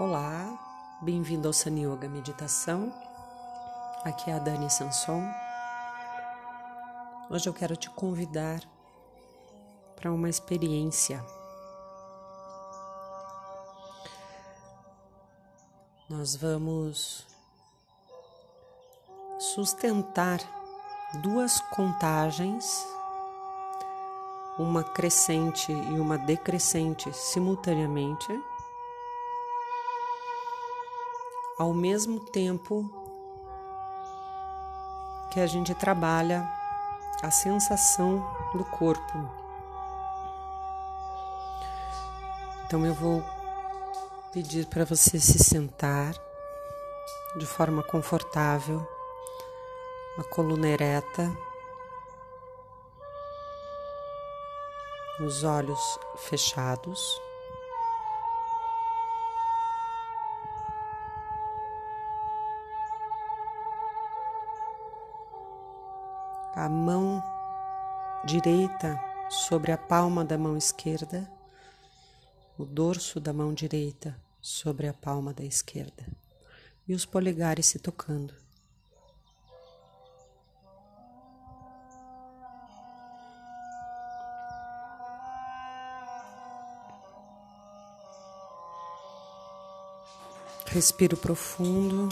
[0.00, 0.56] Olá,
[1.02, 2.94] bem-vindo ao Sani Yoga Meditação.
[4.04, 5.24] Aqui é a Dani Sanson.
[7.28, 8.60] Hoje eu quero te convidar
[9.96, 11.20] para uma experiência.
[16.08, 17.26] Nós vamos
[19.36, 20.38] sustentar
[21.14, 22.86] duas contagens,
[24.60, 28.32] uma crescente e uma decrescente simultaneamente
[31.58, 32.88] ao mesmo tempo
[35.32, 36.48] que a gente trabalha
[37.22, 39.18] a sensação do corpo.
[42.64, 43.24] Então eu vou
[44.32, 46.14] pedir para você se sentar
[47.36, 48.86] de forma confortável,
[50.18, 51.36] a coluna ereta,
[55.20, 57.27] os olhos fechados.
[66.58, 67.22] A mão
[68.24, 68.98] direita
[69.30, 71.30] sobre a palma da mão esquerda,
[72.58, 76.04] o dorso da mão direita sobre a palma da esquerda
[76.88, 78.34] e os polegares se tocando.
[90.66, 92.08] Respiro profundo.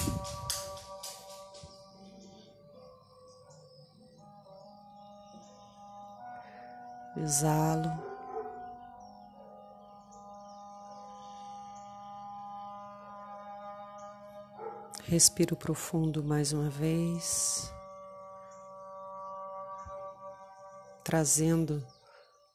[7.26, 7.90] Exalo.
[15.02, 17.72] Respiro profundo mais uma vez,
[21.02, 21.84] trazendo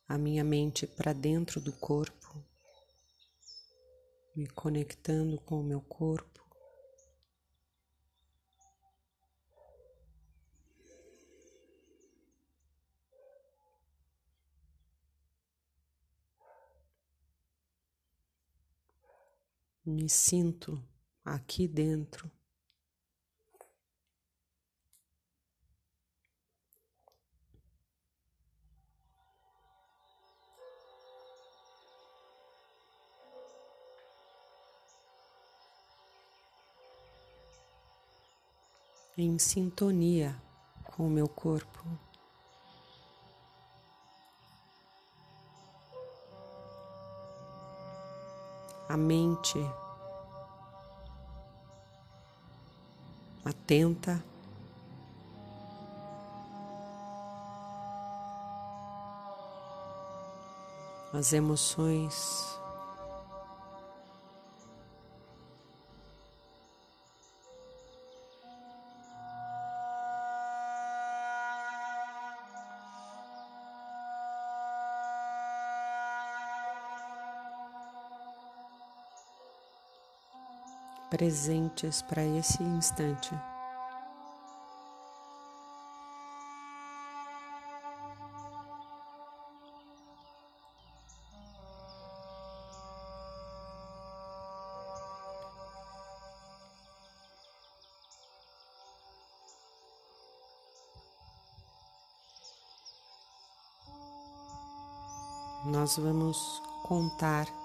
[0.08, 2.42] a minha mente para dentro do corpo,
[4.34, 6.41] me conectando com o meu corpo.
[19.86, 20.84] Me sinto
[21.26, 22.30] aqui dentro.
[39.18, 40.36] Em sintonia
[40.84, 42.11] com o meu corpo.
[48.92, 49.58] A mente
[53.46, 54.22] atenta.
[61.14, 62.61] As emoções
[81.22, 83.30] presentes para esse instante.
[105.66, 107.61] Nós vamos contar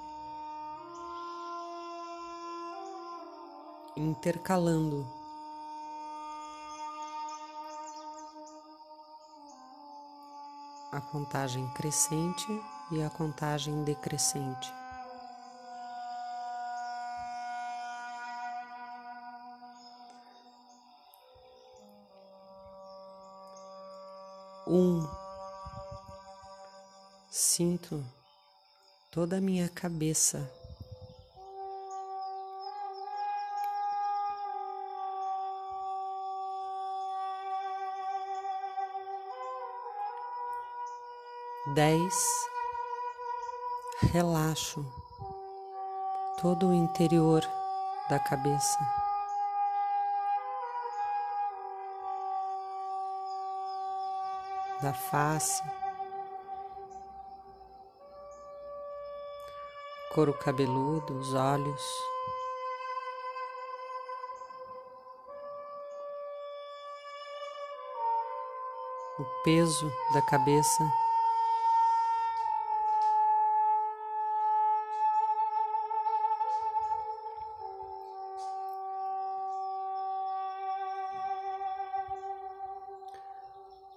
[3.96, 5.06] intercalando.
[10.92, 12.46] A contagem crescente
[12.92, 14.72] e a contagem decrescente.
[24.68, 25.06] Um,
[27.30, 28.04] sinto
[29.12, 30.50] toda a minha cabeça
[41.74, 42.14] dez,
[44.12, 44.86] relaxo
[46.40, 47.42] todo o interior
[48.08, 48.78] da cabeça.
[54.80, 55.62] Da face,
[60.14, 61.82] couro cabeludo, os olhos,
[69.18, 70.84] o peso da cabeça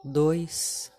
[0.10, 0.92] dois.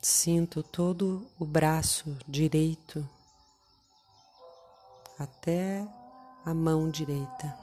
[0.00, 3.08] Sinto todo o braço direito
[5.18, 5.84] até
[6.44, 7.56] a mão direita.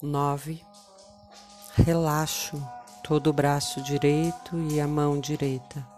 [0.00, 0.64] Nove,
[1.74, 2.56] relaxo
[3.02, 5.97] todo o braço direito e a mão direita.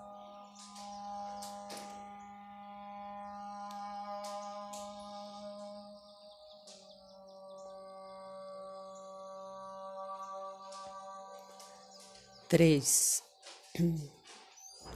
[12.50, 13.23] Três,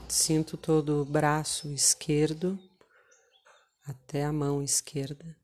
[0.09, 2.59] sinto todo o braço esquerdo
[3.87, 5.37] até a mão esquerda.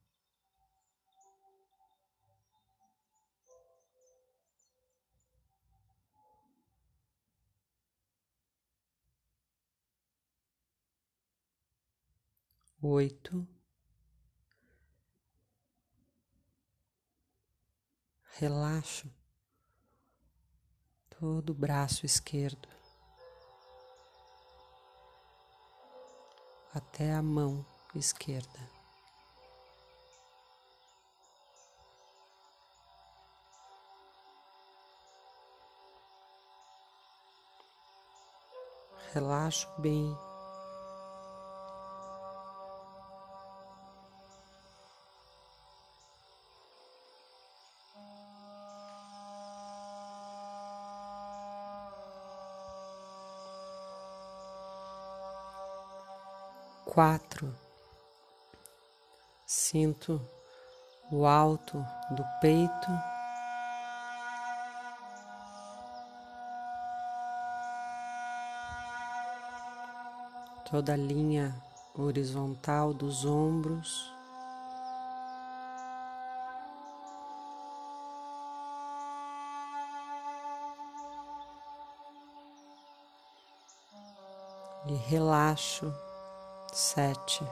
[12.81, 13.47] oito,
[18.37, 19.20] relaxo
[21.21, 22.67] todo o braço esquerdo
[26.73, 27.63] até a mão
[27.93, 28.59] esquerda.
[39.13, 40.17] Relaxo bem
[56.91, 57.55] quatro.
[59.47, 60.21] Sinto
[61.09, 61.77] o alto
[62.09, 62.87] do peito.
[70.69, 71.55] Toda a linha
[71.97, 74.13] horizontal dos ombros.
[84.87, 85.93] E relaxo
[86.71, 87.45] sete,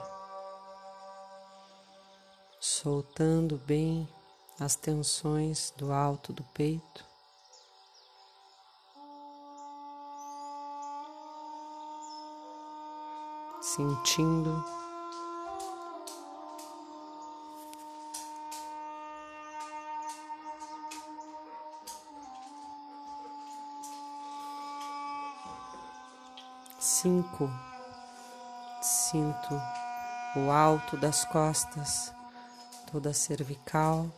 [2.58, 4.08] soltando bem
[4.58, 7.04] as tensões do alto do peito.
[13.60, 14.64] Sentindo
[26.78, 27.69] cinco
[29.10, 29.60] Sinto
[30.36, 32.14] o alto das costas,
[32.92, 34.08] toda a cervical.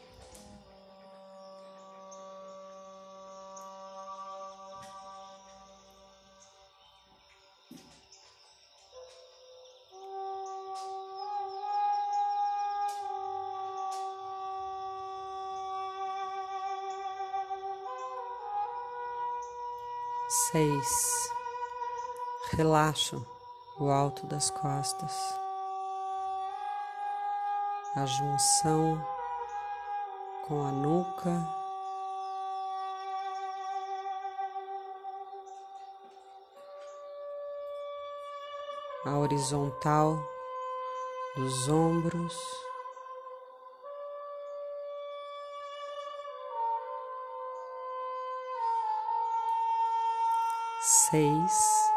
[20.28, 21.30] Seis.
[22.50, 23.31] Relaxo
[23.78, 25.38] o alto das costas,
[27.96, 29.02] a junção
[30.46, 31.62] com a nuca.
[39.04, 40.16] A horizontal
[41.34, 42.38] dos ombros.
[50.80, 51.92] Seis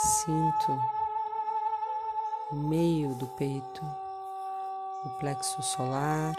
[0.00, 0.80] Sinto
[2.52, 3.84] o meio do peito,
[5.04, 6.36] o plexo solar.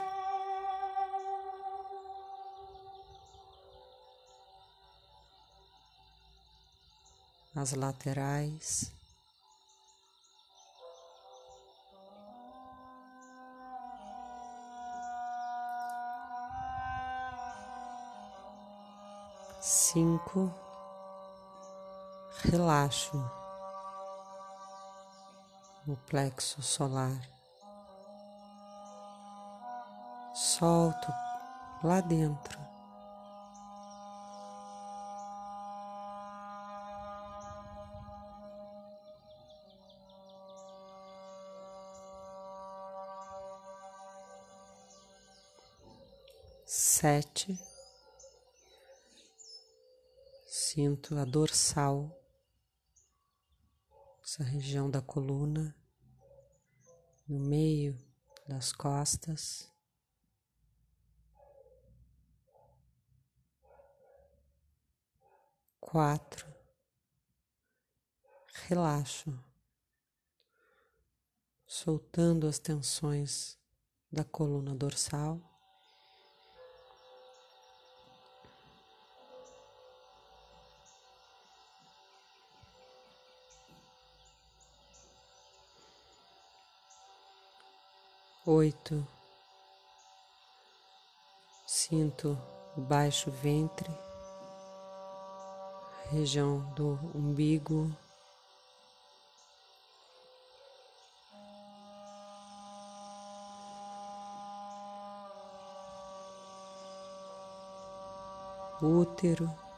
[7.54, 8.94] As laterais.
[19.60, 20.50] Cinco,
[22.46, 23.39] relaxo
[25.94, 27.20] o plexo solar.
[30.34, 31.12] Solto
[31.84, 32.60] lá dentro.
[46.66, 47.58] Sete,
[50.46, 52.12] sinto a dorsal,
[54.22, 55.79] essa região da coluna
[57.30, 57.96] no meio
[58.48, 59.72] das costas.
[65.80, 66.48] Quatro,
[68.68, 69.34] relaxo,
[71.66, 73.58] soltando as tensões
[74.12, 75.49] da coluna dorsal.
[88.52, 89.06] Oito.
[91.68, 92.36] Sinto
[92.76, 93.92] o baixo ventre,
[96.10, 97.96] região do umbigo.
[108.82, 109.69] útero.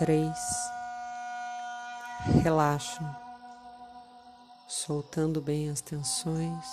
[0.00, 0.38] Três,
[2.42, 3.04] relaxo,
[4.66, 6.66] soltando bem as tensões.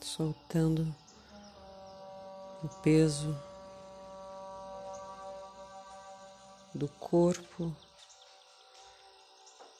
[0.00, 0.94] Soltando
[2.62, 3.36] o peso
[6.72, 7.74] do corpo,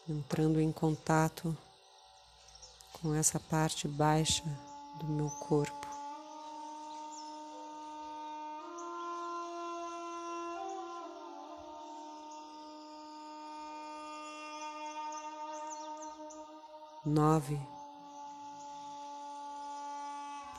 [0.08, 1.56] entrando em contato
[3.02, 4.44] com essa parte baixa
[4.98, 5.88] do meu corpo.
[17.04, 17.58] Nove.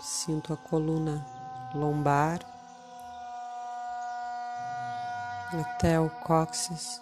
[0.01, 1.25] Sinto a coluna
[1.75, 2.39] lombar
[5.53, 7.01] até o cóccix.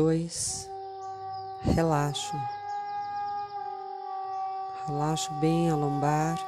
[0.00, 0.70] Dois,
[1.74, 2.36] relaxo,
[4.86, 6.38] relaxo bem a lombar,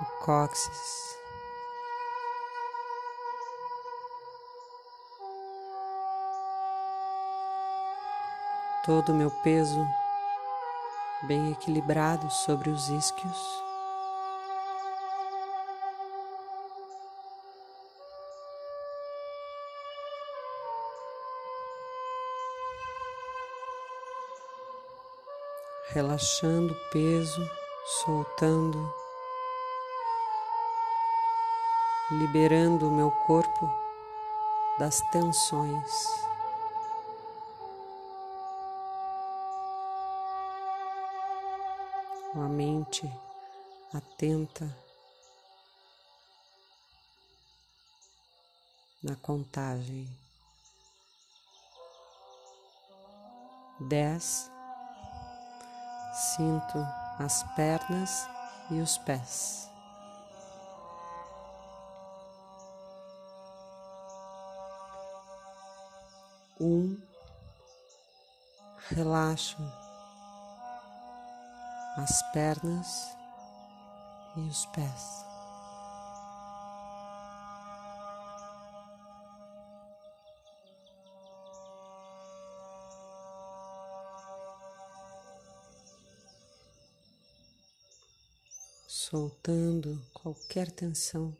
[0.00, 1.18] o cóccix.
[8.84, 9.84] todo o meu peso
[11.24, 13.65] bem equilibrado sobre os isquios.
[25.96, 27.50] Relaxando o peso,
[28.04, 28.94] soltando,
[32.10, 33.66] liberando o meu corpo
[34.78, 36.06] das tensões.
[42.34, 43.10] com a mente
[43.94, 44.68] atenta
[49.02, 50.06] na contagem.
[53.80, 54.50] Dez,
[56.16, 56.78] sinto
[57.18, 58.26] as pernas
[58.70, 59.70] e os pés.
[66.58, 66.98] Um,
[68.88, 69.58] relaxo
[71.98, 73.16] as pernas
[74.36, 75.25] e os pés.
[89.08, 91.32] Soltando qualquer tensão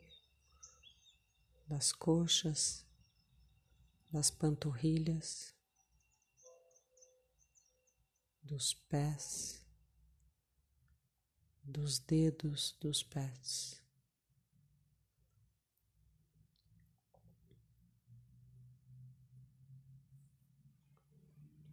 [1.67, 2.85] das coxas,
[4.09, 5.53] das panturrilhas,
[8.41, 9.61] dos pés
[11.61, 13.83] dos dedos dos pés.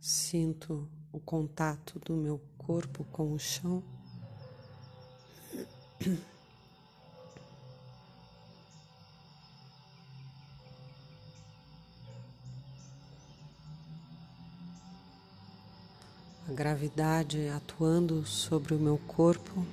[0.01, 4.04] Sinto o contato do meu corpo com o chão.
[16.47, 19.65] A gravidade atuando sobre o meu corpo.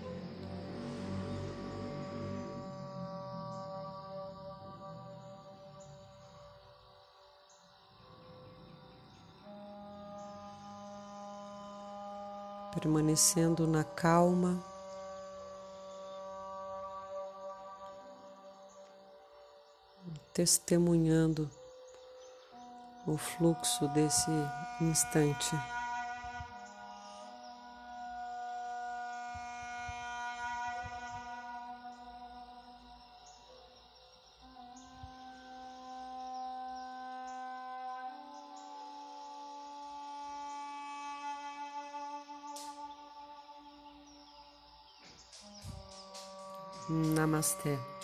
[12.73, 14.70] permanecendo na calma.
[20.33, 21.49] testemunhando
[23.05, 24.31] o fluxo desse
[24.81, 25.55] instante.
[46.89, 48.00] Namasté.